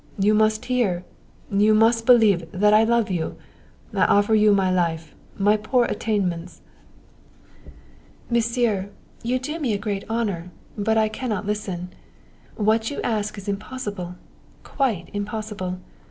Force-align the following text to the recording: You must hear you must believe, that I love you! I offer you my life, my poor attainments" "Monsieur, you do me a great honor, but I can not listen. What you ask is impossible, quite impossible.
You 0.17 0.33
must 0.33 0.65
hear 0.65 1.05
you 1.51 1.75
must 1.75 2.07
believe, 2.07 2.51
that 2.51 2.73
I 2.73 2.83
love 2.83 3.11
you! 3.11 3.35
I 3.93 4.05
offer 4.05 4.33
you 4.33 4.51
my 4.51 4.71
life, 4.71 5.13
my 5.37 5.57
poor 5.57 5.85
attainments" 5.85 6.61
"Monsieur, 8.31 8.89
you 9.21 9.37
do 9.37 9.59
me 9.59 9.73
a 9.73 9.77
great 9.77 10.03
honor, 10.09 10.49
but 10.75 10.97
I 10.97 11.07
can 11.07 11.29
not 11.29 11.45
listen. 11.45 11.91
What 12.55 12.89
you 12.89 12.99
ask 13.03 13.37
is 13.37 13.47
impossible, 13.47 14.15
quite 14.63 15.11
impossible. 15.13 15.77